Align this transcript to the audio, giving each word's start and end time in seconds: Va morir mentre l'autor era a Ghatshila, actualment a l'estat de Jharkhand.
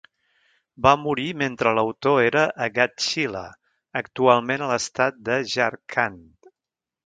Va 0.85 0.93
morir 1.01 1.25
mentre 1.41 1.73
l'autor 1.79 2.23
era 2.23 2.47
a 2.67 2.69
Ghatshila, 2.79 3.45
actualment 4.03 4.65
a 4.65 4.73
l'estat 4.75 5.23
de 5.31 5.41
Jharkhand. 5.57 6.53